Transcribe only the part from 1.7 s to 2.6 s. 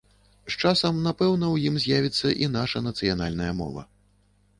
з'явіцца і